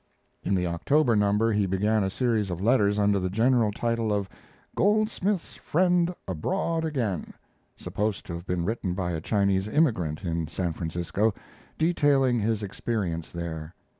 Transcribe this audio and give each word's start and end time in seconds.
In 0.41 0.55
the 0.55 0.65
October 0.65 1.15
number 1.15 1.51
he 1.51 1.67
began 1.67 2.03
a 2.03 2.09
series 2.09 2.49
of 2.49 2.59
letters 2.59 2.97
under 2.97 3.19
the 3.19 3.29
general 3.29 3.71
title 3.71 4.11
of 4.11 4.27
"Goldsmith's 4.75 5.57
Friend 5.57 6.11
Abroad 6.27 6.83
Again," 6.83 7.35
supposed 7.75 8.25
to 8.25 8.33
have 8.33 8.47
been 8.47 8.65
written 8.65 8.95
by 8.95 9.11
a 9.11 9.21
Chinese 9.21 9.67
immigrant 9.67 10.25
in 10.25 10.47
San 10.47 10.73
Francisco, 10.73 11.35
detailing 11.77 12.39
his 12.39 12.63
experience 12.63 13.31
there. 13.31 13.75